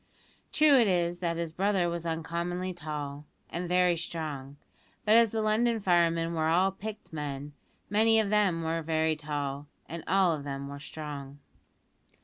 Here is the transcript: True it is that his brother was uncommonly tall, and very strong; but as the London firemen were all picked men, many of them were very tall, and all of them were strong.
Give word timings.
True 0.51 0.79
it 0.79 0.87
is 0.87 1.19
that 1.19 1.37
his 1.37 1.53
brother 1.53 1.87
was 1.87 2.07
uncommonly 2.07 2.73
tall, 2.73 3.27
and 3.51 3.69
very 3.69 3.95
strong; 3.95 4.57
but 5.05 5.13
as 5.13 5.29
the 5.29 5.43
London 5.43 5.79
firemen 5.79 6.33
were 6.33 6.47
all 6.47 6.71
picked 6.71 7.13
men, 7.13 7.53
many 7.87 8.19
of 8.19 8.31
them 8.31 8.63
were 8.63 8.81
very 8.81 9.15
tall, 9.15 9.67
and 9.87 10.03
all 10.07 10.31
of 10.33 10.43
them 10.43 10.67
were 10.69 10.79
strong. 10.79 11.37